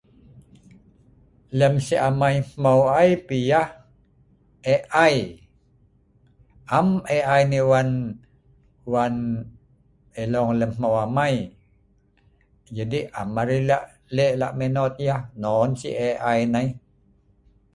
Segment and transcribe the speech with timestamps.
[1.57, 3.69] Lem Si amai hmeu ai piah,
[4.73, 5.15] AI..
[6.77, 7.63] am AI nai
[8.93, 9.15] wan
[10.21, 13.61] elong lem hmeu amai.jadi am arai
[14.15, 16.67] le la me not yah, non Si AI nai